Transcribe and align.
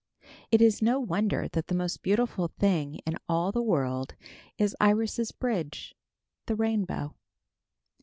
It 0.49 0.63
is 0.63 0.81
no 0.81 0.99
wonder 0.99 1.47
that 1.49 1.67
the 1.67 1.75
most 1.75 2.01
beautiful 2.01 2.47
thing 2.47 2.95
in 3.05 3.19
all 3.29 3.51
the 3.51 3.61
world 3.61 4.15
is 4.57 4.75
Iris' 4.79 5.31
bridge, 5.31 5.93
the 6.47 6.55
rainbow. 6.55 7.13